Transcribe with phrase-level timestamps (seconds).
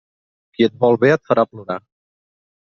[0.55, 1.79] Qui et vol bé et farà plorar.